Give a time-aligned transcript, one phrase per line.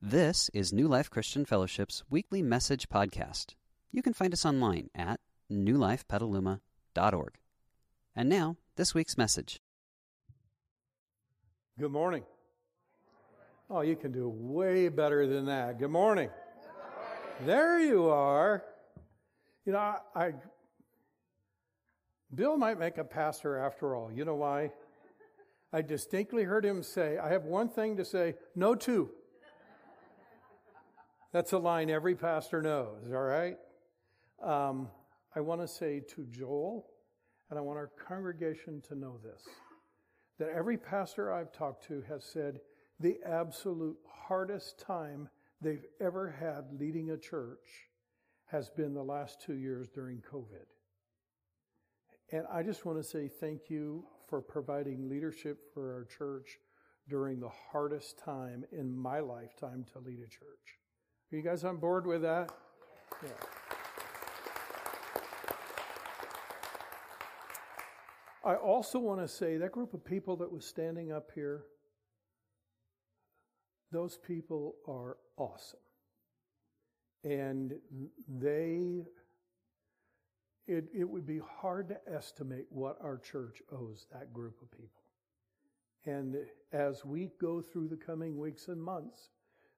[0.00, 3.56] This is New Life Christian Fellowship's weekly message podcast.
[3.90, 5.18] You can find us online at
[5.50, 7.34] newlifepetaluma.org.
[8.14, 9.60] And now, this week's message.
[11.80, 12.22] Good morning.
[13.68, 15.80] Oh, you can do way better than that.
[15.80, 16.30] Good morning.
[17.44, 18.62] There you are.
[19.64, 20.32] You know, I, I
[22.32, 24.12] Bill might make a pastor after all.
[24.12, 24.70] You know why?
[25.72, 29.10] I distinctly heard him say, I have one thing to say, no two.
[31.32, 33.56] That's a line every pastor knows, all right?
[34.42, 34.88] Um,
[35.36, 36.86] I want to say to Joel,
[37.50, 39.42] and I want our congregation to know this
[40.38, 42.60] that every pastor I've talked to has said
[43.00, 45.28] the absolute hardest time
[45.60, 47.88] they've ever had leading a church
[48.46, 50.66] has been the last two years during COVID.
[52.30, 56.58] And I just want to say thank you for providing leadership for our church
[57.08, 60.78] during the hardest time in my lifetime to lead a church.
[61.30, 62.50] Are you guys on board with that?
[63.22, 63.28] Yeah.
[68.42, 71.64] I also want to say that group of people that was standing up here,
[73.92, 75.80] those people are awesome.
[77.24, 77.74] And
[78.26, 79.04] they,
[80.66, 85.02] it, it would be hard to estimate what our church owes that group of people.
[86.06, 86.36] And
[86.72, 89.28] as we go through the coming weeks and months,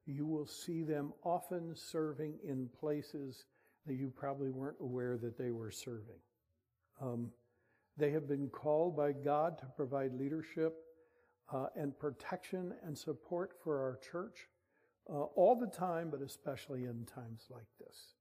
[0.05, 3.45] you will see them often serving in places
[3.85, 6.19] that you probably weren't aware that they were serving.
[7.01, 7.31] Um,
[7.97, 10.75] they have been called by God to provide leadership
[11.53, 14.47] uh, and protection and support for our church
[15.09, 18.13] uh, all the time, but especially in times like this.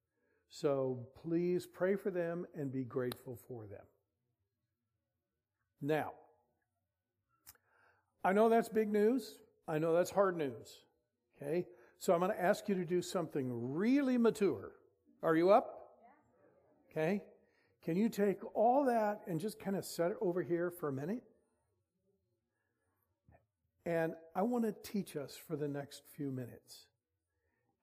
[0.49, 3.85] So please pray for them and be grateful for them.
[5.81, 6.13] Now,
[8.25, 9.37] I know that's big news.
[9.69, 10.81] I know that's hard news.
[11.43, 11.67] Okay?
[11.99, 14.73] So I'm going to ask you to do something really mature.
[15.23, 15.89] Are you up?
[16.91, 17.23] Okay?
[17.85, 20.93] Can you take all that and just kind of set it over here for a
[20.93, 21.23] minute?
[23.87, 26.87] And I want to teach us for the next few minutes.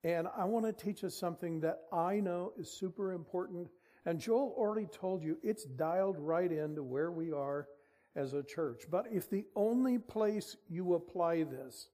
[0.04, 3.68] And I want to teach us something that I know is super important.
[4.06, 7.66] And Joel already told you it's dialed right into where we are
[8.14, 8.84] as a church.
[8.90, 11.88] But if the only place you apply this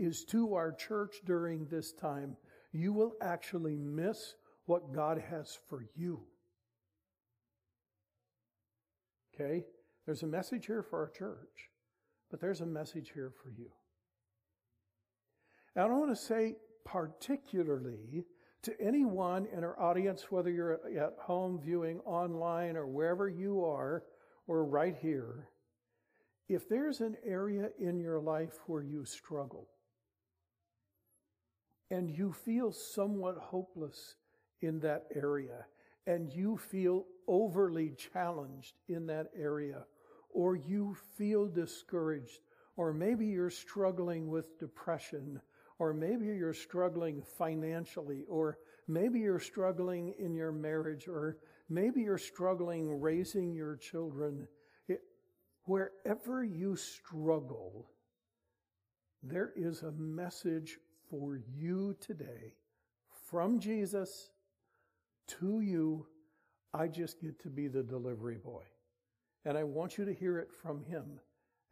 [0.00, 2.34] is to our church during this time,
[2.72, 4.34] you will actually miss
[4.64, 6.22] what God has for you.
[9.34, 9.66] Okay?
[10.06, 11.68] There's a message here for our church,
[12.30, 13.70] but there's a message here for you.
[15.76, 18.24] And I want to say, particularly
[18.62, 24.04] to anyone in our audience, whether you're at home viewing online or wherever you are,
[24.46, 25.48] or right here,
[26.48, 29.68] if there's an area in your life where you struggle
[31.90, 34.16] and you feel somewhat hopeless
[34.62, 35.66] in that area,
[36.06, 39.84] and you feel overly challenged in that area,
[40.32, 42.40] or you feel discouraged,
[42.76, 45.40] or maybe you're struggling with depression,
[45.78, 52.18] or maybe you're struggling financially, or maybe you're struggling in your marriage, or maybe you're
[52.18, 54.46] struggling raising your children.
[54.88, 55.00] It,
[55.64, 57.90] wherever you struggle,
[59.22, 60.78] there is a message
[61.10, 62.54] for you today
[63.28, 64.30] from Jesus
[65.26, 66.06] to you,
[66.72, 68.62] I just get to be the delivery boy.
[69.44, 71.20] And I want you to hear it from him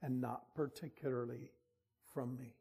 [0.03, 1.51] and not particularly
[2.13, 2.55] from me.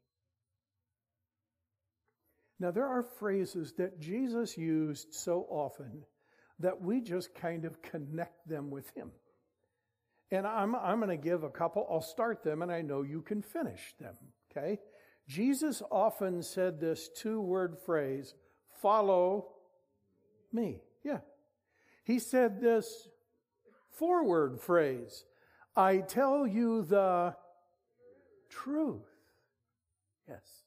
[2.59, 6.03] Now, there are phrases that Jesus used so often
[6.59, 9.11] that we just kind of connect them with him.
[10.31, 11.87] And I'm, I'm going to give a couple.
[11.89, 14.15] I'll start them and I know you can finish them.
[14.51, 14.79] Okay?
[15.27, 18.33] Jesus often said this two word phrase
[18.81, 19.47] follow
[20.53, 20.81] me.
[21.03, 21.19] Yeah.
[22.03, 23.09] He said this
[23.89, 25.25] forward phrase
[25.75, 27.35] I tell you the
[28.49, 29.05] truth.
[30.27, 30.63] Yes.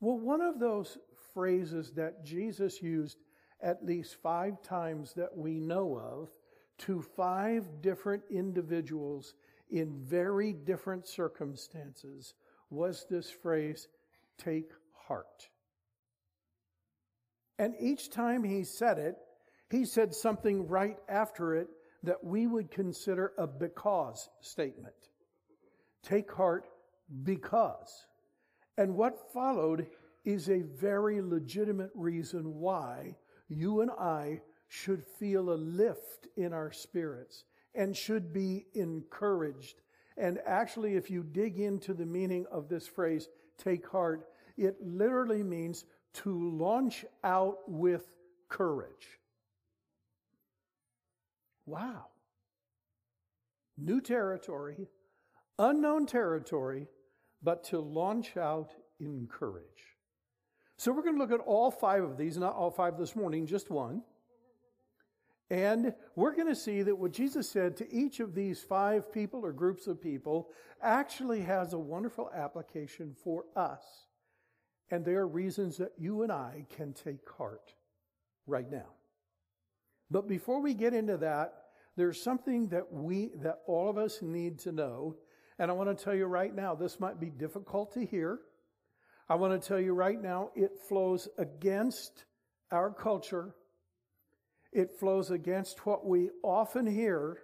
[0.00, 0.98] Well, one of those
[1.34, 3.18] phrases that Jesus used
[3.60, 6.30] at least five times that we know of
[6.78, 9.34] to five different individuals
[9.70, 12.34] in very different circumstances
[12.70, 13.88] was this phrase,
[14.38, 14.70] take
[15.06, 15.48] heart.
[17.58, 19.16] And each time he said it,
[19.70, 21.68] he said something right after it
[22.02, 24.94] that we would consider a because statement.
[26.02, 26.66] Take heart
[27.24, 28.06] because.
[28.76, 29.88] And what followed
[30.24, 33.16] is a very legitimate reason why
[33.48, 37.44] you and I should feel a lift in our spirits
[37.74, 39.80] and should be encouraged.
[40.18, 44.26] And actually, if you dig into the meaning of this phrase, take heart,
[44.56, 45.84] it literally means
[46.14, 48.04] to launch out with
[48.48, 49.20] courage.
[51.66, 52.06] Wow.
[53.76, 54.88] New territory,
[55.58, 56.88] unknown territory,
[57.42, 59.64] but to launch out in courage.
[60.78, 63.46] So we're going to look at all five of these, not all five this morning,
[63.46, 64.02] just one.
[65.50, 69.44] And we're going to see that what Jesus said to each of these five people
[69.44, 70.50] or groups of people
[70.82, 73.82] actually has a wonderful application for us.
[74.90, 77.72] And there are reasons that you and I can take heart
[78.46, 78.86] right now.
[80.10, 81.54] But before we get into that,
[81.96, 85.16] there's something that we, that all of us need to know.
[85.58, 88.38] And I want to tell you right now, this might be difficult to hear.
[89.28, 92.24] I want to tell you right now, it flows against
[92.70, 93.54] our culture
[94.72, 97.38] it flows against what we often hear.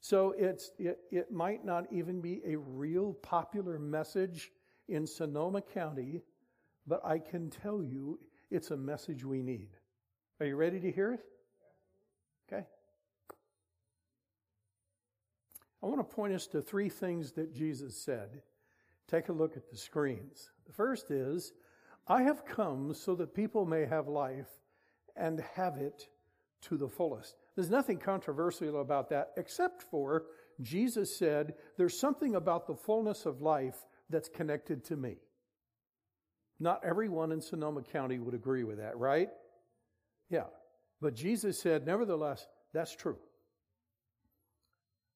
[0.00, 4.50] So it's, it, it might not even be a real popular message
[4.88, 6.22] in Sonoma County,
[6.86, 8.18] but I can tell you
[8.50, 9.70] it's a message we need.
[10.40, 11.24] Are you ready to hear it?
[12.50, 12.64] Okay.
[15.82, 18.42] I want to point us to three things that Jesus said.
[19.08, 20.50] Take a look at the screens.
[20.66, 21.52] The first is,
[22.06, 24.48] I have come so that people may have life
[25.18, 26.08] and have it
[26.62, 27.34] to the fullest.
[27.54, 30.24] There's nothing controversial about that, except for
[30.60, 33.76] Jesus said, There's something about the fullness of life
[34.10, 35.16] that's connected to me.
[36.60, 39.28] Not everyone in Sonoma County would agree with that, right?
[40.30, 40.44] Yeah.
[41.00, 43.18] But Jesus said, Nevertheless, that's true.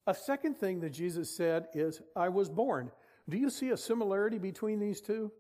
[0.06, 2.90] A second thing that Jesus said is, I was born.
[3.28, 5.30] Do you see a similarity between these two?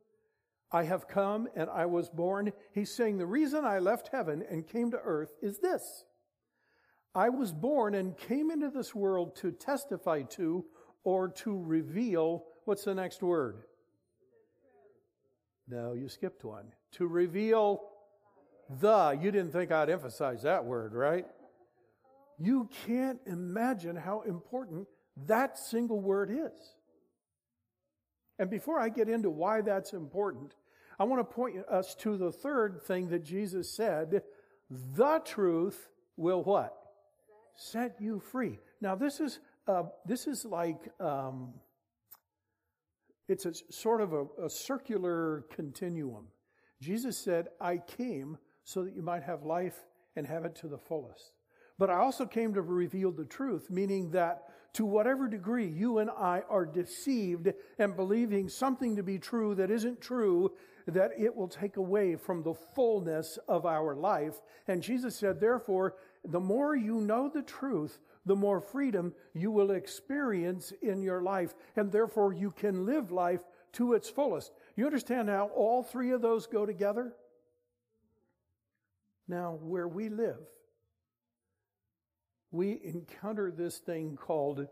[0.72, 2.52] I have come and I was born.
[2.72, 6.04] He's saying the reason I left heaven and came to earth is this.
[7.14, 10.64] I was born and came into this world to testify to
[11.04, 12.44] or to reveal.
[12.64, 13.64] What's the next word?
[15.68, 16.72] No, you skipped one.
[16.92, 17.82] To reveal
[18.80, 19.18] the.
[19.20, 21.26] You didn't think I'd emphasize that word, right?
[22.38, 24.88] You can't imagine how important
[25.26, 26.74] that single word is.
[28.38, 30.54] And before I get into why that's important,
[31.02, 34.22] I want to point us to the third thing that Jesus said
[34.70, 36.76] the truth will what?
[37.56, 38.60] Set you free.
[38.80, 41.54] Now, this is, uh, this is like, um,
[43.28, 46.28] it's a sort of a, a circular continuum.
[46.80, 49.84] Jesus said, I came so that you might have life
[50.14, 51.32] and have it to the fullest.
[51.80, 56.10] But I also came to reveal the truth, meaning that to whatever degree you and
[56.10, 60.52] I are deceived and believing something to be true that isn't true,
[60.86, 64.40] that it will take away from the fullness of our life.
[64.66, 69.72] And Jesus said, therefore, the more you know the truth, the more freedom you will
[69.72, 71.54] experience in your life.
[71.76, 73.42] And therefore, you can live life
[73.72, 74.52] to its fullest.
[74.76, 77.12] You understand how all three of those go together?
[79.28, 80.40] Now, where we live,
[82.52, 84.68] we encounter this thing called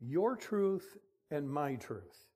[0.00, 0.96] your truth
[1.30, 2.26] and my truth.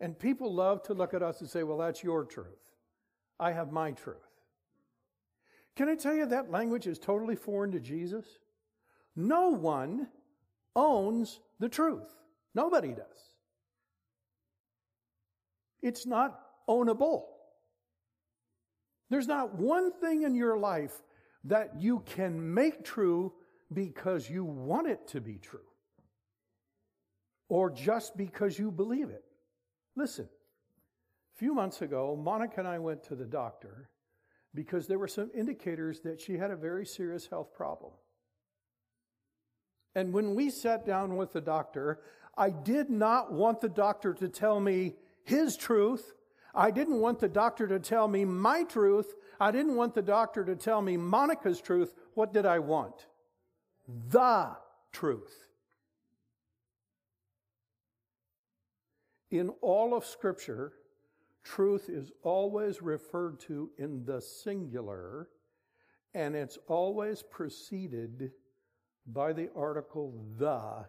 [0.00, 2.46] And people love to look at us and say, well, that's your truth.
[3.40, 4.16] I have my truth.
[5.76, 8.24] Can I tell you that language is totally foreign to Jesus?
[9.16, 10.08] No one
[10.76, 12.14] owns the truth.
[12.54, 13.32] Nobody does.
[15.82, 17.24] It's not ownable.
[19.10, 20.92] There's not one thing in your life
[21.44, 23.32] that you can make true
[23.72, 25.60] because you want it to be true
[27.48, 29.24] or just because you believe it.
[29.96, 30.28] Listen,
[31.34, 33.90] a few months ago, Monica and I went to the doctor
[34.54, 37.92] because there were some indicators that she had a very serious health problem.
[39.94, 42.00] And when we sat down with the doctor,
[42.36, 46.14] I did not want the doctor to tell me his truth.
[46.54, 49.14] I didn't want the doctor to tell me my truth.
[49.40, 51.94] I didn't want the doctor to tell me Monica's truth.
[52.14, 53.06] What did I want?
[54.10, 54.56] The
[54.92, 55.46] truth.
[59.30, 60.72] In all of Scripture,
[61.44, 65.28] truth is always referred to in the singular,
[66.14, 68.32] and it's always preceded
[69.06, 70.86] by the article the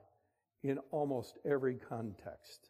[0.63, 2.69] in almost every context.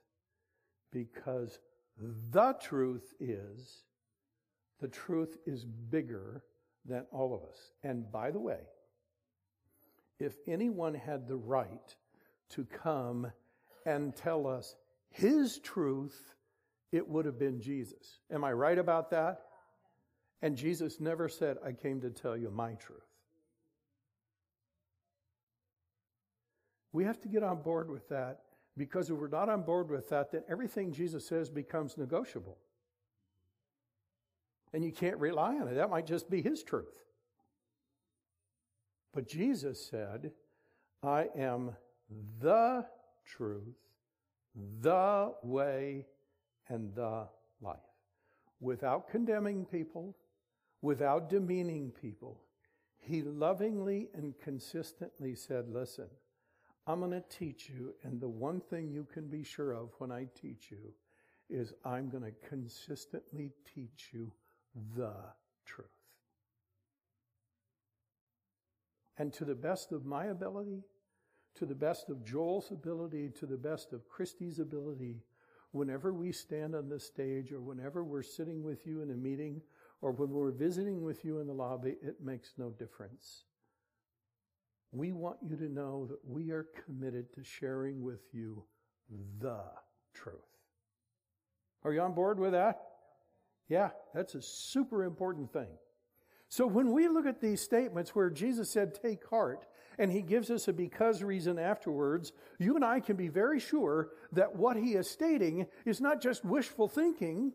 [0.91, 1.59] Because
[1.97, 3.83] the truth is,
[4.79, 6.43] the truth is bigger
[6.85, 7.73] than all of us.
[7.83, 8.59] And by the way,
[10.19, 11.95] if anyone had the right
[12.49, 13.31] to come
[13.85, 14.75] and tell us
[15.09, 16.33] his truth,
[16.91, 18.19] it would have been Jesus.
[18.31, 19.41] Am I right about that?
[20.41, 22.99] And Jesus never said, I came to tell you my truth.
[26.91, 28.39] We have to get on board with that
[28.79, 32.57] Because if we're not on board with that, then everything Jesus says becomes negotiable.
[34.73, 35.75] And you can't rely on it.
[35.75, 37.03] That might just be his truth.
[39.13, 40.31] But Jesus said,
[41.01, 41.71] I am
[42.39, 42.85] the
[43.25, 43.75] truth,
[44.81, 46.05] the way,
[46.67, 47.27] and the
[47.61, 47.77] life.
[48.59, 50.15] Without condemning people,
[50.81, 52.41] without demeaning people,
[52.99, 56.07] he lovingly and consistently said, Listen,
[56.85, 60.11] I'm going to teach you, and the one thing you can be sure of when
[60.11, 60.93] I teach you
[61.49, 64.31] is I'm going to consistently teach you
[64.95, 65.13] the
[65.65, 65.87] truth.
[69.17, 70.83] And to the best of my ability,
[71.55, 75.23] to the best of Joel's ability, to the best of Christy's ability,
[75.71, 79.61] whenever we stand on the stage or whenever we're sitting with you in a meeting
[80.01, 83.43] or when we're visiting with you in the lobby, it makes no difference.
[84.91, 88.63] We want you to know that we are committed to sharing with you
[89.39, 89.61] the
[90.13, 90.35] truth.
[91.83, 92.88] Are you on board with that?
[93.69, 95.69] Yeah, that's a super important thing.
[96.49, 99.67] So when we look at these statements where Jesus said, take heart,
[99.99, 104.09] and he gives us a because reason afterwards, you and I can be very sure
[104.31, 107.53] that what he is stating is not just wishful thinking.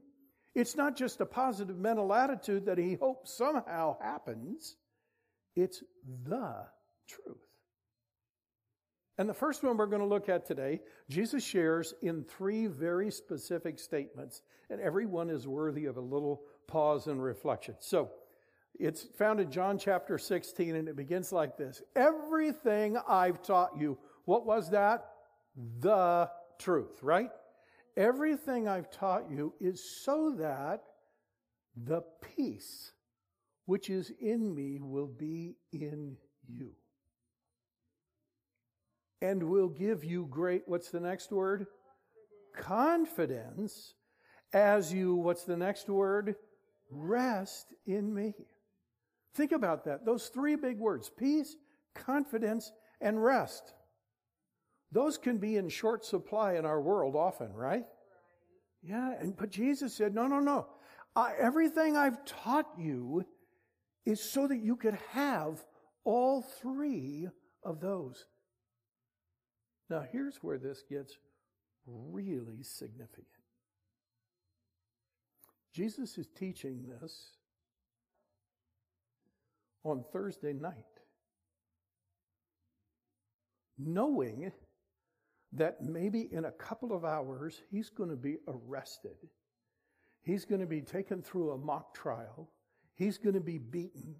[0.54, 4.76] It's not just a positive mental attitude that he hopes somehow happens.
[5.56, 5.82] It's
[6.24, 6.66] the
[7.08, 7.38] truth.
[9.18, 13.10] And the first one we're going to look at today, Jesus shares in three very
[13.10, 17.76] specific statements, and every one is worthy of a little pause and reflection.
[17.78, 18.10] So,
[18.76, 23.98] it's found in John chapter 16, and it begins like this Everything I've taught you,
[24.24, 25.10] what was that?
[25.80, 26.28] The
[26.58, 27.30] truth, right?
[27.96, 30.82] Everything I've taught you is so that
[31.76, 32.02] the
[32.36, 32.92] peace
[33.66, 36.16] which is in me will be in
[36.46, 36.72] you.
[39.22, 41.66] And will give you great, what's the next word?
[42.56, 43.94] Confidence
[44.52, 46.36] as you, what's the next word?
[46.90, 48.34] Rest in me.
[49.34, 50.04] Think about that.
[50.04, 51.56] Those three big words peace,
[51.94, 53.74] confidence, and rest.
[54.92, 57.84] Those can be in short supply in our world often, right?
[58.82, 60.66] Yeah, and but Jesus said, no, no, no.
[61.16, 63.24] I, everything I've taught you
[64.04, 65.64] is so that you could have
[66.04, 67.28] all three
[67.64, 68.26] of those.
[69.90, 71.16] Now, here's where this gets
[71.86, 73.26] really significant.
[75.72, 77.32] Jesus is teaching this
[79.82, 80.74] on Thursday night,
[83.76, 84.52] knowing
[85.52, 89.16] that maybe in a couple of hours he's going to be arrested.
[90.22, 92.48] He's going to be taken through a mock trial.
[92.94, 94.16] He's going to be beaten.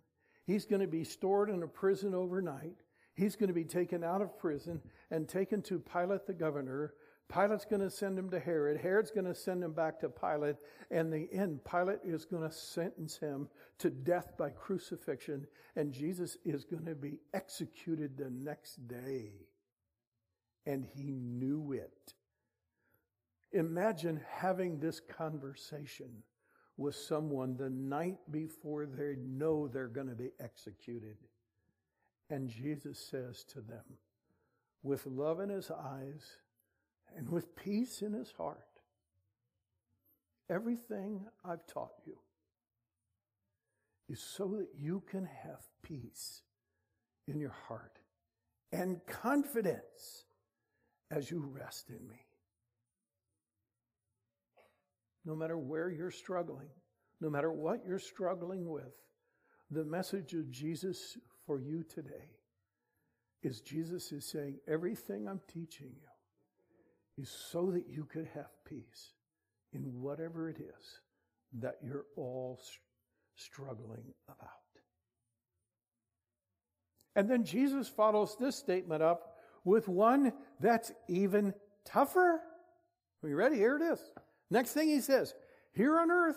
[0.46, 2.83] He's going to be stored in a prison overnight.
[3.14, 6.94] He's going to be taken out of prison and taken to Pilate the governor
[7.28, 8.80] Pilate's going to send him to Herod.
[8.80, 10.56] Herod's going to send him back to Pilate.
[10.90, 15.46] And the end, Pilate is going to sentence him to death by crucifixion.
[15.74, 19.32] And Jesus is going to be executed the next day.
[20.66, 22.14] And he knew it.
[23.52, 26.22] Imagine having this conversation
[26.76, 31.16] with someone the night before they know they're going to be executed.
[32.30, 33.98] And Jesus says to them,
[34.82, 36.24] with love in his eyes,
[37.16, 38.58] and with peace in his heart.
[40.50, 42.16] Everything I've taught you
[44.08, 46.42] is so that you can have peace
[47.26, 47.98] in your heart
[48.72, 50.26] and confidence
[51.10, 52.20] as you rest in me.
[55.24, 56.68] No matter where you're struggling,
[57.20, 58.92] no matter what you're struggling with,
[59.70, 61.16] the message of Jesus
[61.46, 62.30] for you today
[63.42, 69.12] is Jesus is saying, everything I'm teaching you is so that you could have peace
[69.72, 71.00] in whatever it is
[71.60, 72.60] that you're all
[73.36, 74.48] struggling about.
[77.16, 82.40] And then Jesus follows this statement up with one that's even tougher.
[83.22, 83.56] Are you ready?
[83.56, 84.00] Here it is.
[84.50, 85.34] Next thing he says,
[85.72, 86.36] here on earth,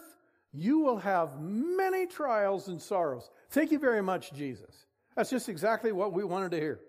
[0.54, 3.30] you will have many trials and sorrows.
[3.50, 4.87] Thank you very much, Jesus.
[5.18, 6.80] That's just exactly what we wanted to hear.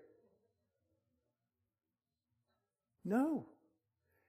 [3.03, 3.47] No.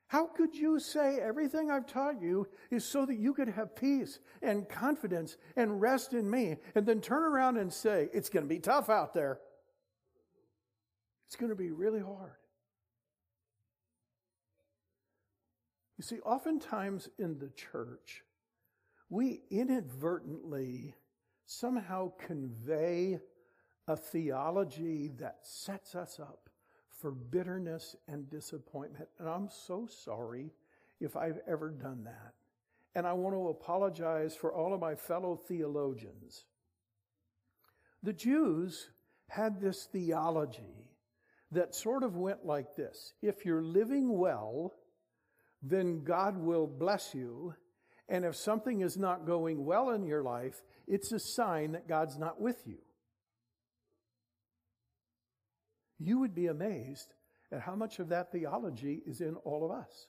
[0.09, 4.19] How could you say everything I've taught you is so that you could have peace
[4.41, 8.49] and confidence and rest in me, and then turn around and say, it's going to
[8.49, 9.39] be tough out there?
[11.29, 12.33] It's going to be really hard.
[15.99, 18.25] You see, oftentimes in the church,
[19.11, 20.95] we inadvertently
[21.45, 23.21] somehow convey
[23.91, 26.49] a theology that sets us up
[26.89, 29.09] for bitterness and disappointment.
[29.19, 30.53] And I'm so sorry
[31.01, 32.35] if I've ever done that.
[32.95, 36.45] And I want to apologize for all of my fellow theologians.
[38.05, 38.91] The Jews
[39.29, 40.93] had this theology
[41.51, 44.75] that sort of went like this If you're living well,
[45.65, 47.55] then God will bless you.
[48.09, 52.19] And if something is not going well in your life, it's a sign that God's
[52.19, 52.79] not with you.
[56.01, 57.13] You would be amazed
[57.53, 60.07] at how much of that theology is in all of us.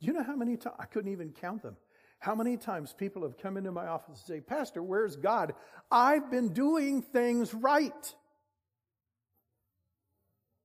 [0.00, 0.76] Do you know how many times?
[0.78, 1.76] I couldn't even count them.
[2.18, 5.54] How many times people have come into my office and say, Pastor, where's God?
[5.90, 8.14] I've been doing things right.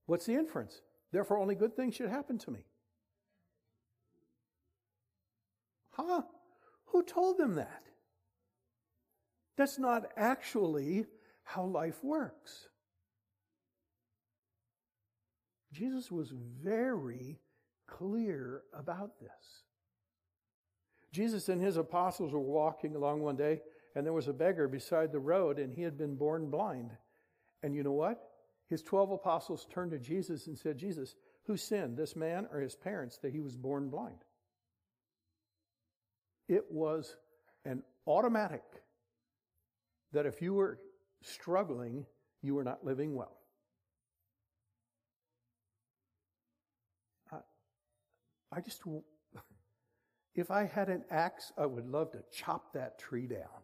[0.05, 0.81] What's the inference?
[1.11, 2.65] Therefore, only good things should happen to me.
[5.91, 6.23] Huh?
[6.87, 7.83] Who told them that?
[9.55, 11.05] That's not actually
[11.43, 12.67] how life works.
[15.75, 16.31] Jesus was
[16.63, 17.37] very
[17.85, 19.63] clear about this.
[21.11, 23.59] Jesus and his apostles were walking along one day,
[23.93, 26.91] and there was a beggar beside the road, and he had been born blind.
[27.61, 28.21] And you know what?
[28.69, 31.15] His 12 apostles turned to Jesus and said, Jesus,
[31.45, 34.23] who sinned, this man or his parents, that he was born blind?
[36.47, 37.17] It was
[37.65, 38.63] an automatic
[40.13, 40.79] that if you were
[41.21, 42.05] struggling,
[42.41, 43.37] you were not living well.
[48.55, 48.81] I just,
[50.33, 53.63] if I had an axe, I would love to chop that tree down.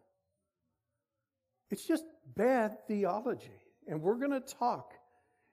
[1.70, 2.04] It's just
[2.36, 3.62] bad theology.
[3.88, 4.92] And we're going to talk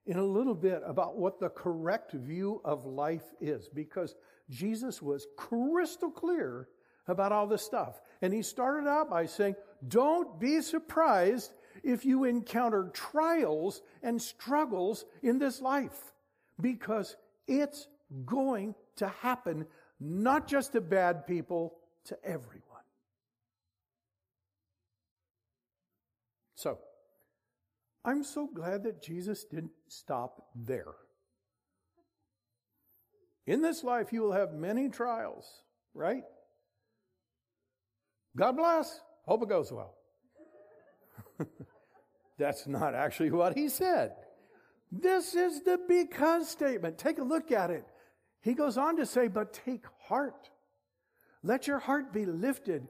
[0.05, 4.15] in a little bit about what the correct view of life is because
[4.49, 6.67] Jesus was crystal clear
[7.07, 8.01] about all this stuff.
[8.21, 9.55] And he started out by saying,
[9.87, 11.53] don't be surprised
[11.83, 16.13] if you encounter trials and struggles in this life
[16.59, 17.15] because
[17.47, 17.87] it's
[18.25, 19.65] going to happen
[19.99, 21.75] not just to bad people,
[22.05, 22.63] to everyone.
[26.55, 26.77] So,
[28.05, 30.93] I'm so glad that Jesus didn't stop there.
[33.45, 35.45] In this life, you will have many trials,
[35.93, 36.23] right?
[38.37, 38.99] God bless.
[39.25, 39.95] Hope it goes well.
[42.37, 44.13] That's not actually what he said.
[44.91, 46.97] This is the because statement.
[46.97, 47.85] Take a look at it.
[48.41, 50.49] He goes on to say, but take heart.
[51.43, 52.87] Let your heart be lifted.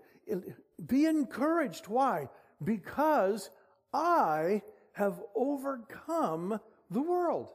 [0.86, 1.88] Be encouraged.
[1.88, 2.30] Why?
[2.64, 3.50] Because
[3.94, 4.62] I
[4.94, 6.60] have overcome
[6.92, 7.52] the world.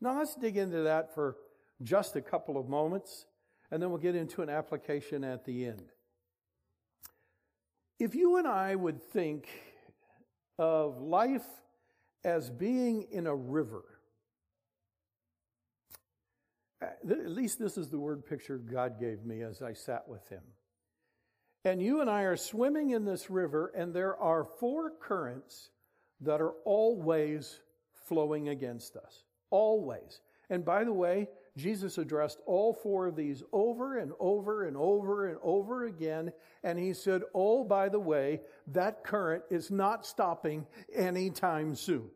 [0.00, 1.36] Now let's dig into that for
[1.82, 3.26] just a couple of moments,
[3.70, 5.92] and then we'll get into an application at the end.
[7.98, 9.48] If you and I would think
[10.58, 11.46] of life
[12.24, 13.84] as being in a river,
[16.82, 20.26] Uh, at least this is the word picture God gave me as I sat with
[20.28, 20.42] Him.
[21.64, 25.70] And you and I are swimming in this river, and there are four currents
[26.22, 27.60] that are always
[28.06, 29.24] flowing against us.
[29.50, 30.20] Always.
[30.48, 35.28] And by the way, Jesus addressed all four of these over and over and over
[35.28, 36.32] and over again.
[36.62, 42.10] And he said, Oh, by the way, that current is not stopping anytime soon.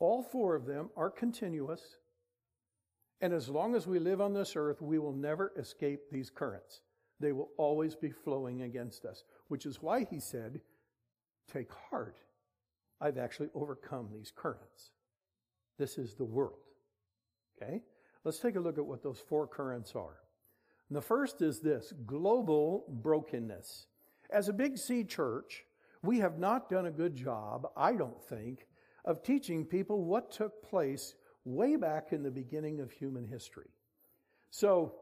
[0.00, 1.82] All four of them are continuous.
[3.20, 6.80] And as long as we live on this earth, we will never escape these currents.
[7.20, 10.60] They will always be flowing against us, which is why he said,
[11.52, 12.18] Take heart.
[13.00, 14.90] I've actually overcome these currents.
[15.78, 16.58] This is the world.
[17.60, 17.82] Okay?
[18.24, 20.18] Let's take a look at what those four currents are.
[20.88, 23.86] And the first is this global brokenness.
[24.30, 25.64] As a Big C church,
[26.02, 28.66] we have not done a good job, I don't think,
[29.04, 31.14] of teaching people what took place
[31.54, 33.70] way back in the beginning of human history.
[34.50, 34.94] So,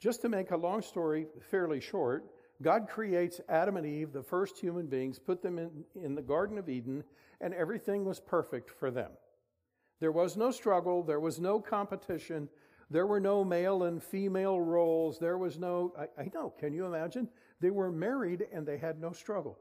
[0.00, 2.24] just to make a long story fairly short,
[2.62, 6.58] God creates Adam and Eve, the first human beings, put them in, in the Garden
[6.58, 7.04] of Eden,
[7.40, 9.10] and everything was perfect for them.
[10.00, 12.48] There was no struggle, there was no competition,
[12.90, 16.86] there were no male and female roles, there was no, I, I know, can you
[16.86, 17.28] imagine?
[17.60, 19.58] They were married and they had no struggle.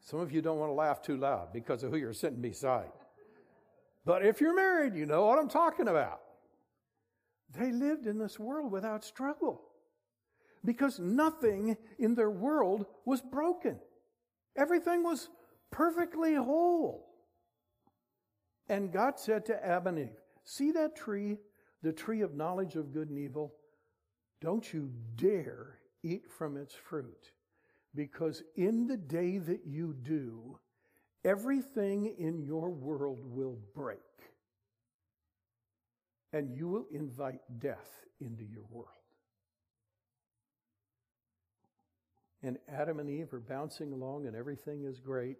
[0.00, 2.90] Some of you don't want to laugh too loud because of who you're sitting beside.
[4.08, 6.22] But if you're married, you know what I'm talking about.
[7.54, 9.60] They lived in this world without struggle
[10.64, 13.78] because nothing in their world was broken.
[14.56, 15.28] Everything was
[15.70, 17.06] perfectly whole.
[18.66, 21.36] And God said to Adam and Eve, See that tree,
[21.82, 23.56] the tree of knowledge of good and evil?
[24.40, 27.32] Don't you dare eat from its fruit,
[27.94, 30.58] because in the day that you do,
[31.24, 33.98] everything in your world will break.
[36.32, 38.88] And you will invite death into your world.
[42.42, 45.38] And Adam and Eve are bouncing along and everything is great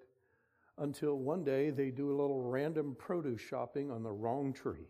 [0.79, 4.89] until one day they do a little random produce shopping on the wrong tree.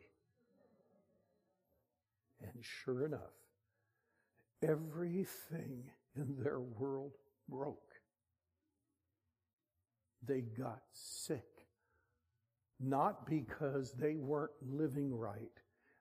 [2.40, 3.20] And sure enough,
[4.62, 7.12] everything in their world
[7.48, 7.88] broke.
[10.24, 11.44] They got sick.
[12.81, 15.50] Not because they weren't living right.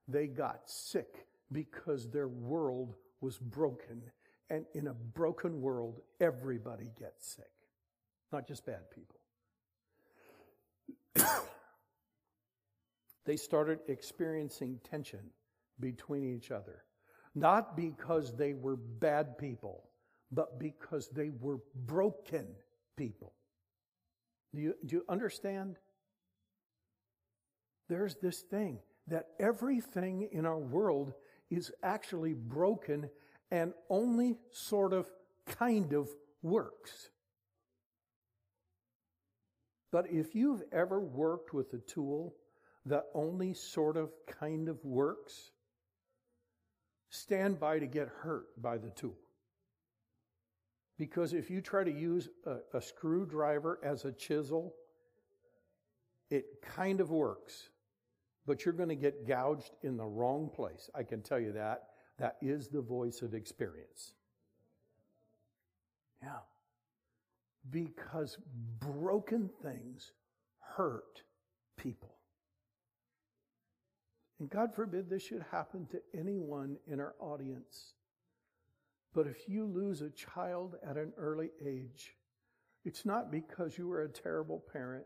[0.08, 4.02] They got sick because their world was broken.
[4.50, 7.46] And in a broken world, everybody gets sick.
[8.32, 9.20] Not just bad people.
[13.26, 15.32] they started experiencing tension
[15.80, 16.84] between each other.
[17.36, 19.84] Not because they were bad people,
[20.32, 22.48] but because they were broken
[22.96, 23.34] people.
[24.58, 25.76] Do you, do you understand?
[27.90, 31.14] There's this thing that everything in our world
[31.52, 33.08] is actually broken
[33.52, 35.06] and only sort of
[35.46, 36.10] kind of
[36.42, 37.12] works.
[39.92, 42.34] But if you've ever worked with a tool
[42.88, 45.52] that only sort of kind of works,
[47.12, 49.20] stand by to get hurt by the tool.
[50.98, 54.74] Because if you try to use a, a, screwdriver as a chisel,
[56.32, 57.70] it kind of works,
[58.48, 60.90] but you're going to get gouged in the wrong place.
[60.96, 61.84] I can tell you that.
[62.18, 64.14] That is the voice of experience.
[66.24, 66.40] Yeah.
[67.70, 68.38] Because
[68.80, 70.12] broken things
[70.60, 71.22] hurt
[71.78, 72.16] people.
[74.40, 77.94] And God forbid this should happen to anyone in our audience.
[79.14, 82.16] But if you lose a child at an early age,
[82.86, 85.06] it's not because you were a terrible parent.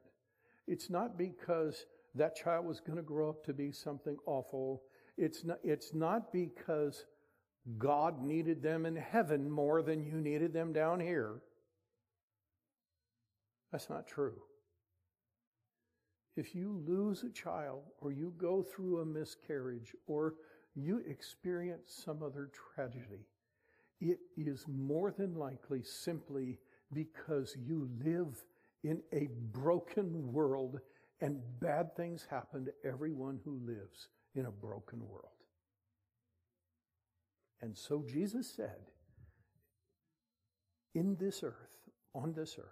[0.68, 1.86] It's not because
[2.16, 4.84] that child was going to grow up to be something awful.
[5.18, 7.06] It's not, it's not because
[7.78, 11.42] God needed them in heaven more than you needed them down here.
[13.72, 14.42] That's not true.
[16.36, 20.36] If you lose a child or you go through a miscarriage or
[20.76, 23.28] you experience some other tragedy,
[24.02, 26.60] it is more than likely simply
[26.92, 28.44] because you live
[28.84, 30.80] in a broken world
[31.22, 35.28] and bad things happen to everyone who lives in a broken world.
[37.62, 38.90] And so Jesus said,
[40.96, 41.54] In this earth,
[42.16, 42.66] on this earth,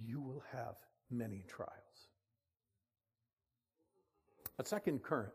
[0.00, 0.76] you will have
[1.10, 1.72] many trials.
[4.58, 5.32] A second current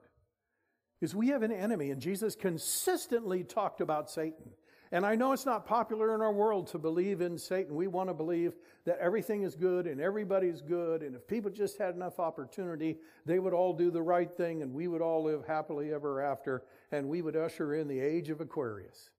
[1.01, 4.51] is we have an enemy, and Jesus consistently talked about Satan.
[4.95, 7.75] And I know it's not popular in our world to believe in Satan.
[7.75, 8.53] We want to believe
[8.86, 11.03] that everything is good and everybody's good.
[11.03, 14.73] And if people just had enough opportunity, they would all do the right thing and
[14.73, 18.39] we would all live happily ever after and we would usher in the age of
[18.39, 19.10] Aquarius.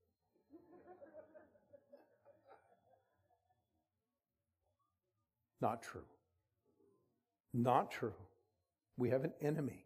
[5.61, 6.07] Not true.
[7.53, 8.15] Not true.
[8.97, 9.85] We have an enemy.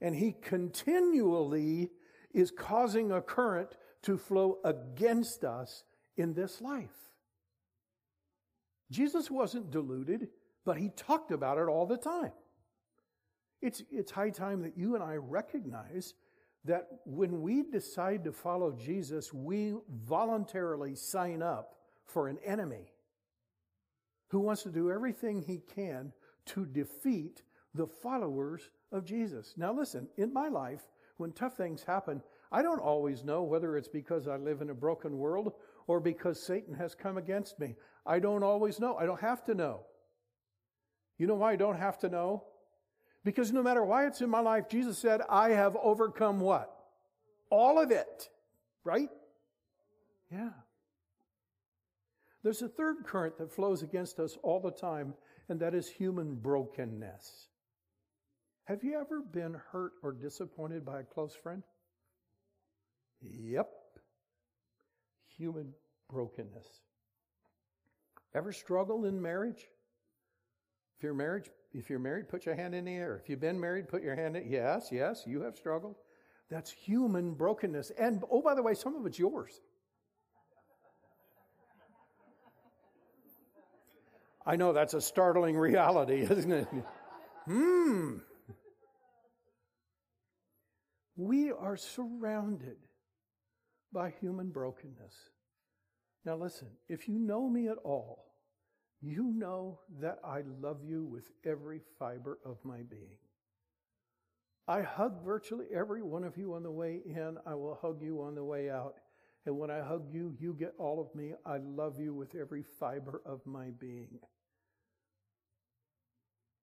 [0.00, 1.90] And he continually
[2.32, 3.70] is causing a current
[4.02, 5.84] to flow against us
[6.16, 6.90] in this life.
[8.90, 10.28] Jesus wasn't deluded,
[10.64, 12.32] but he talked about it all the time.
[13.60, 16.14] It's, it's high time that you and I recognize
[16.64, 22.92] that when we decide to follow Jesus, we voluntarily sign up for an enemy
[24.28, 26.12] who wants to do everything he can
[26.46, 27.42] to defeat
[27.74, 29.54] the followers of Jesus.
[29.56, 30.82] Now, listen, in my life,
[31.16, 34.74] when tough things happen, I don't always know whether it's because I live in a
[34.74, 35.52] broken world
[35.86, 37.76] or because Satan has come against me.
[38.06, 38.96] I don't always know.
[38.96, 39.80] I don't have to know.
[41.18, 42.44] You know why I don't have to know?
[43.24, 46.74] Because no matter why it's in my life, Jesus said, I have overcome what?
[47.50, 48.28] All of it.
[48.84, 49.10] Right?
[50.30, 50.50] Yeah.
[52.42, 55.14] There's a third current that flows against us all the time,
[55.48, 57.48] and that is human brokenness.
[58.64, 61.62] Have you ever been hurt or disappointed by a close friend?
[63.20, 63.68] Yep.
[65.36, 65.72] Human
[66.10, 66.66] brokenness.
[68.34, 69.66] Ever struggled in marriage?
[70.96, 73.20] If you're married, if you're married, put your hand in the air.
[73.22, 74.50] If you've been married, put your hand in.
[74.50, 75.96] Yes, yes, you have struggled.
[76.50, 77.92] That's human brokenness.
[77.98, 79.60] And oh, by the way, some of it's yours.
[84.46, 86.68] I know that's a startling reality, isn't it?
[87.44, 88.16] Hmm.
[91.16, 92.76] We are surrounded
[93.92, 95.14] by human brokenness.
[96.24, 98.24] Now, listen, if you know me at all,
[99.00, 103.18] you know that I love you with every fiber of my being.
[104.66, 107.38] I hug virtually every one of you on the way in.
[107.46, 108.96] I will hug you on the way out.
[109.46, 111.32] And when I hug you, you get all of me.
[111.46, 114.18] I love you with every fiber of my being.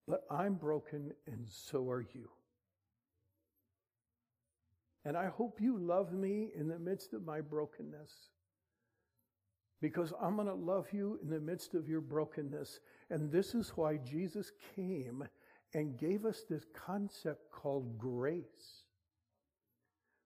[0.07, 2.29] But I'm broken, and so are you.
[5.05, 8.11] And I hope you love me in the midst of my brokenness.
[9.81, 12.79] Because I'm going to love you in the midst of your brokenness.
[13.11, 15.23] And this is why Jesus came
[15.75, 18.83] and gave us this concept called grace.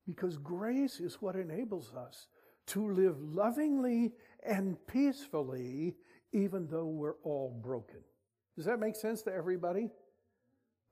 [0.08, 2.28] Because grace is what enables us
[2.68, 4.13] to live lovingly
[4.46, 5.98] and peacefully,
[6.32, 8.00] even though we're all broken.
[8.56, 9.89] Does that make sense to everybody?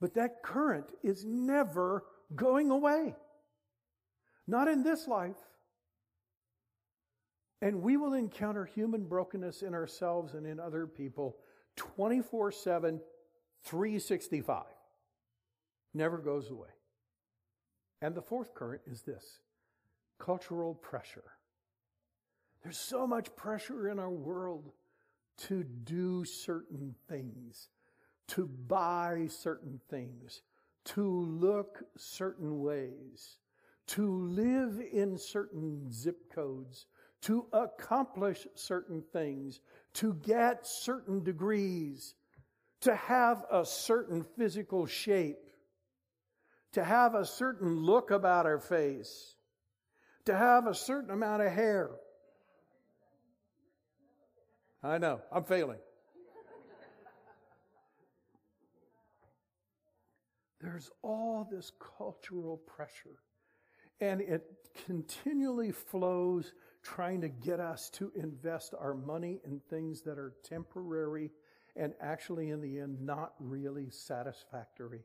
[0.02, 2.04] But that current is never
[2.36, 3.16] going away.
[4.48, 5.36] Not in this life.
[7.62, 11.38] And we will encounter human brokenness in ourselves and in other people
[11.76, 13.02] 24 7,
[13.64, 14.64] 365.
[15.94, 16.70] Never goes away.
[18.02, 19.40] And the fourth current is this
[20.20, 21.24] cultural pressure.
[22.64, 24.72] There's so much pressure in our world
[25.38, 27.70] to do certain things,
[28.30, 30.42] to buy certain things,
[30.86, 33.38] to look certain ways,
[33.88, 36.86] to live in certain zip codes,
[37.22, 39.62] to accomplish certain things,
[39.94, 42.16] to get certain degrees,
[42.82, 45.50] to have a certain physical shape,
[46.74, 49.36] to have a certain look about our face,
[50.26, 51.90] to have a certain amount of hair.
[54.84, 55.80] I know, I'm failing.
[60.60, 63.20] There's all this cultural pressure,
[64.00, 64.44] and it
[64.86, 71.32] continually flows trying to get us to invest our money in things that are temporary
[71.78, 75.04] and actually, in the end, not really satisfactory.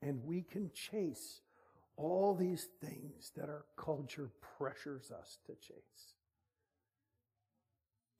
[0.00, 1.42] And we can chase
[1.96, 6.14] all these things that our culture pressures us to chase.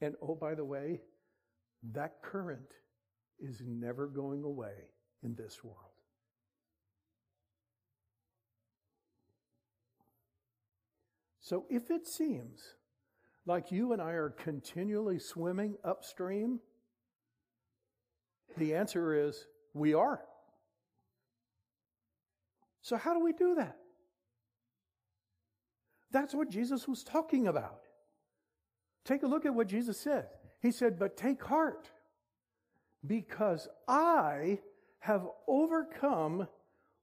[0.03, 1.01] And oh, by the way,
[1.93, 2.75] that current
[3.41, 4.75] is never going away
[5.23, 5.92] in this world.
[11.53, 12.63] So if it seems
[13.45, 16.61] like you and I are continually swimming upstream,
[18.57, 20.23] the answer is we are.
[22.81, 23.77] So, how do we do that?
[26.11, 27.83] That's what Jesus was talking about.
[29.05, 30.29] Take a look at what Jesus said.
[30.63, 31.91] He said, But take heart,
[33.07, 34.61] because I
[35.01, 36.49] have overcome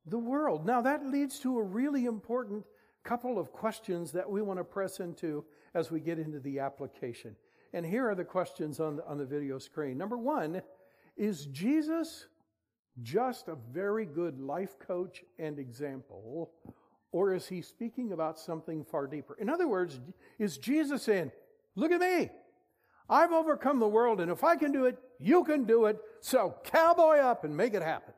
[0.07, 0.65] the world.
[0.65, 2.65] Now, that leads to a really important
[3.03, 7.35] couple of questions that we want to press into as we get into the application.
[7.73, 9.97] And here are the questions on the, on the video screen.
[9.97, 10.61] Number one,
[11.15, 12.27] is Jesus
[13.01, 16.51] just a very good life coach and example,
[17.11, 19.35] or is he speaking about something far deeper?
[19.39, 19.99] In other words,
[20.37, 21.31] is Jesus saying,
[21.75, 22.29] Look at me.
[23.09, 25.99] I've overcome the world, and if I can do it, you can do it.
[26.19, 28.13] So cowboy up and make it happen.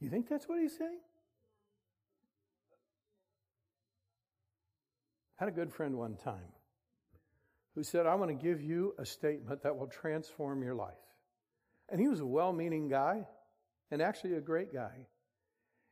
[0.00, 0.98] You think that's what he's saying?
[5.36, 6.52] Had a good friend one time
[7.74, 10.94] who said, I want to give you a statement that will transform your life.
[11.90, 13.26] And he was a well meaning guy
[13.90, 15.06] and actually a great guy.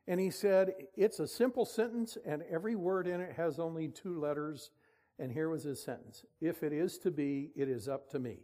[0.07, 4.19] And he said, It's a simple sentence, and every word in it has only two
[4.19, 4.71] letters.
[5.19, 8.39] And here was his sentence If it is to be, it is up to me.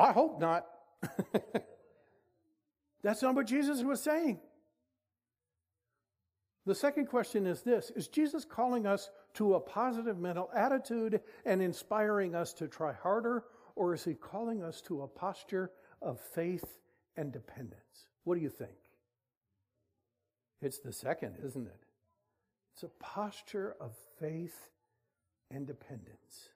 [0.00, 0.66] I hope not.
[3.02, 4.40] That's not what Jesus was saying.
[6.66, 11.62] The second question is this Is Jesus calling us to a positive mental attitude and
[11.62, 13.44] inspiring us to try harder,
[13.76, 16.64] or is he calling us to a posture of faith
[17.16, 18.08] and dependence?
[18.24, 18.70] What do you think?
[20.62, 21.84] It's the second, isn't it?
[22.74, 24.70] It's a posture of faith
[25.50, 26.50] and dependence.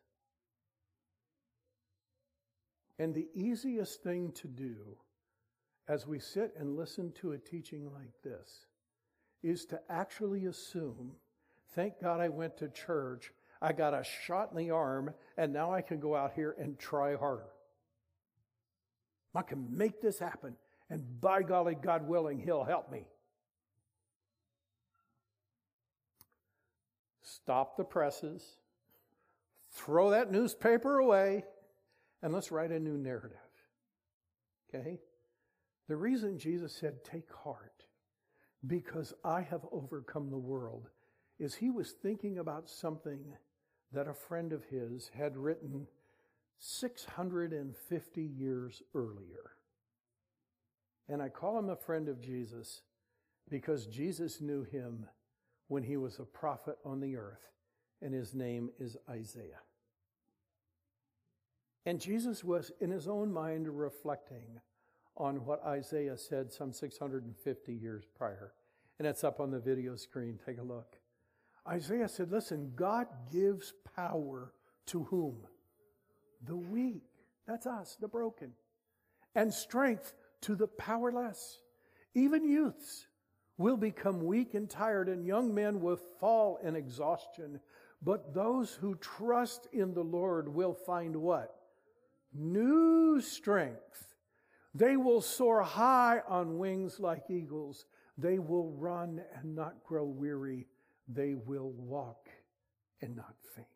[2.99, 4.97] And the easiest thing to do
[5.89, 8.67] as we sit and listen to a teaching like this
[9.43, 11.13] is to actually assume,
[11.75, 15.73] thank God I went to church, I got a shot in the arm, and now
[15.73, 17.49] I can go out here and try harder.
[19.35, 20.55] I can make this happen,
[20.89, 23.07] and by golly, God willing, He'll help me.
[27.23, 28.43] Stop the presses,
[29.73, 31.45] throw that newspaper away,
[32.25, 33.37] and let's write a new narrative.
[34.75, 34.99] Okay?
[35.89, 37.85] The reason Jesus said, Take heart,
[38.67, 40.89] because I have overcome the world,
[41.39, 43.21] is he was thinking about something
[43.93, 45.87] that a friend of his had written
[46.57, 49.53] 650 years earlier.
[51.07, 52.81] And I call him a friend of Jesus
[53.51, 55.05] because Jesus knew him
[55.69, 57.51] when he was a prophet on the earth,
[58.01, 59.61] and his name is Isaiah.
[61.87, 64.61] And Jesus was in his own mind reflecting
[65.17, 68.53] on what Isaiah said some 650 years prior.
[68.99, 70.39] And it's up on the video screen.
[70.45, 70.97] Take a look.
[71.69, 74.53] Isaiah said, Listen, God gives power
[74.87, 75.37] to whom?
[76.47, 77.05] The weak.
[77.47, 78.53] That's us, the broken.
[79.35, 81.59] And strength to the powerless.
[82.15, 83.07] Even youths
[83.57, 87.61] will become weak and tired, and young men will fall in exhaustion.
[88.03, 91.57] But those who trust in the Lord will find what?
[92.35, 94.15] New strength.
[94.75, 97.87] They will soar high on wings like eagles.
[98.19, 100.67] They will run and not grow weary.
[101.07, 102.29] They will walk
[103.01, 103.69] and not faint.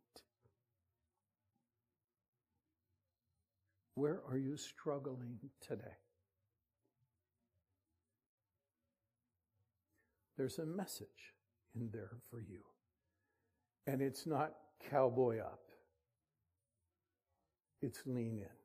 [3.94, 5.98] Where are you struggling today?
[10.36, 11.34] There's a message
[11.74, 12.60] in there for you.
[13.88, 14.52] And it's not
[14.88, 15.60] cowboy up,
[17.82, 18.58] it's lean in.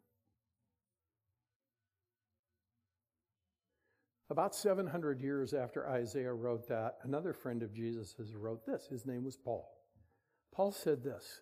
[4.29, 8.87] About 700 years after Isaiah wrote that, another friend of Jesus wrote this.
[8.87, 9.69] His name was Paul.
[10.51, 11.41] Paul said this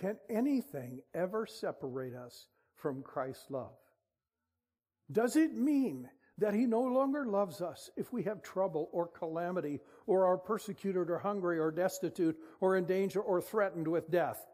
[0.00, 3.76] Can anything ever separate us from Christ's love?
[5.12, 9.78] Does it mean that he no longer loves us if we have trouble or calamity
[10.06, 14.44] or are persecuted or hungry or destitute or in danger or threatened with death?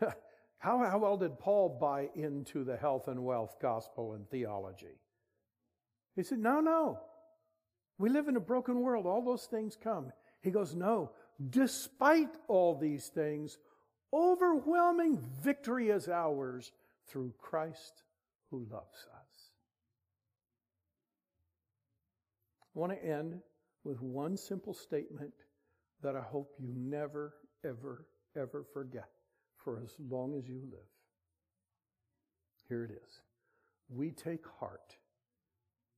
[0.58, 4.98] how, how well did Paul buy into the health and wealth gospel and theology?
[6.16, 7.00] He said, No, no.
[7.98, 9.06] We live in a broken world.
[9.06, 10.10] All those things come.
[10.42, 11.10] He goes, No.
[11.50, 13.58] Despite all these things,
[14.12, 16.72] overwhelming victory is ours
[17.08, 18.02] through Christ
[18.50, 19.50] who loves us.
[22.74, 23.40] I want to end
[23.84, 25.34] with one simple statement
[26.02, 29.08] that I hope you never, ever, ever forget
[29.64, 30.80] for as long as you live.
[32.68, 33.20] Here it is.
[33.88, 34.96] We take heart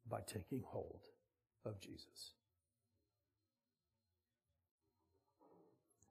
[0.08, 1.00] by taking hold
[1.64, 2.32] of Jesus.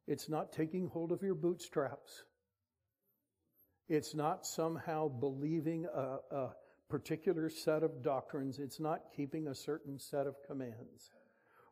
[0.08, 2.24] It's not taking hold of your bootstraps.
[3.88, 6.50] It's not somehow believing a, a,
[6.88, 8.60] particular set of doctrines.
[8.60, 11.10] It's not keeping a certain set of commands.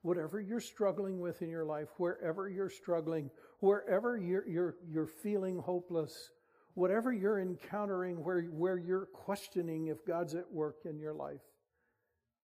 [0.02, 3.30] Whatever you're struggling with in your life, wherever you're struggling,
[3.64, 6.32] wherever you're, you're, you're feeling hopeless,
[6.74, 11.40] whatever you're encountering where, where you're questioning if God's at work in your life,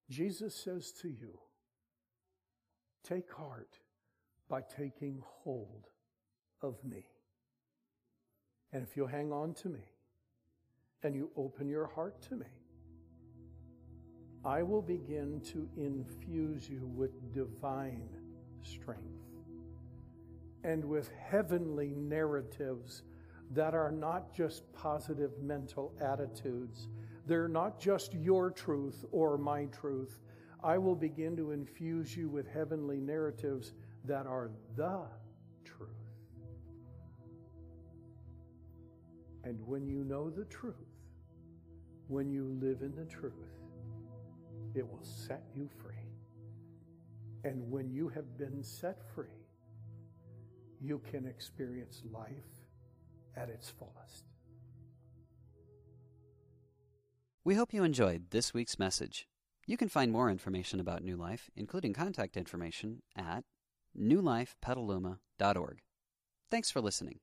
[0.10, 1.38] Jesus says to you,
[3.03, 3.79] take heart
[4.47, 5.88] by taking hold
[6.62, 7.03] of me.
[8.71, 9.84] And if you hang on to me
[11.03, 12.47] and you open your heart to me,
[14.45, 18.08] I will begin to infuse you with divine
[18.63, 19.18] strength
[20.63, 23.04] and with heavenly narratives
[23.52, 26.88] that are not just positive mental attitudes
[27.30, 30.19] they're not just your truth or my truth.
[30.63, 35.06] I will begin to infuse you with heavenly narratives that are the
[35.63, 35.89] truth.
[39.43, 40.74] And when you know the truth,
[42.08, 43.34] when you live in the truth,
[44.74, 45.93] it will set you free.
[47.43, 49.38] And when you have been set free,
[50.82, 52.30] you can experience life
[53.36, 54.26] at its fullest.
[57.44, 59.28] We hope you enjoyed this week's message.
[59.65, 63.44] You can find more information about New Life, including contact information, at
[63.98, 65.82] newlifepetaluma.org.
[66.52, 67.20] Thanks for listening.